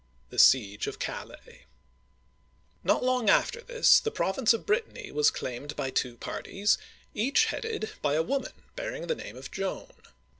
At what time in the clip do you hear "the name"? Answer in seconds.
9.05-9.37